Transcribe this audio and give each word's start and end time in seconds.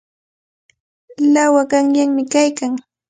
Lawaqa 1.33 1.69
qamyami 1.81 2.23
kaykan. 2.33 2.73